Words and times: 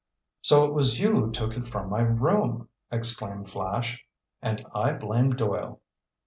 "So 0.41 0.65
it 0.65 0.73
was 0.73 0.99
you 0.99 1.11
who 1.11 1.31
took 1.31 1.55
it 1.55 1.67
from 1.67 1.91
my 1.91 1.99
room!" 2.01 2.67
exclaimed 2.91 3.51
Flash. 3.51 4.03
"And 4.41 4.65
I 4.73 4.93
blamed 4.93 5.37
Doyle." 5.37 5.79